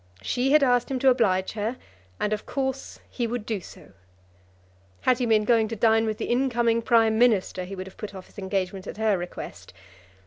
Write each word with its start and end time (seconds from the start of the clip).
She 0.23 0.51
had 0.51 0.63
asked 0.63 0.89
him 0.89 0.97
to 0.97 1.11
oblige 1.11 1.51
her, 1.51 1.77
and 2.19 2.33
of 2.33 2.47
course 2.47 2.97
he 3.07 3.27
would 3.27 3.45
do 3.45 3.59
so. 3.61 3.91
Had 5.01 5.19
he 5.19 5.27
been 5.27 5.45
going 5.45 5.67
to 5.67 5.75
dine 5.75 6.07
with 6.07 6.17
the 6.17 6.25
incoming 6.25 6.81
Prime 6.81 7.19
Minister, 7.19 7.65
he 7.65 7.75
would 7.75 7.85
have 7.85 7.97
put 7.97 8.15
off 8.15 8.25
his 8.25 8.39
engagement 8.39 8.87
at 8.87 8.97
her 8.97 9.15
request. 9.15 9.73